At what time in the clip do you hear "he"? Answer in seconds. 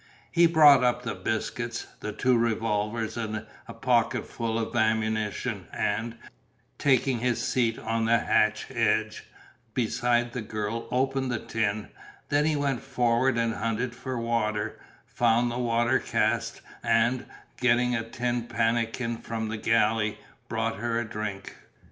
0.31-0.47, 12.45-12.55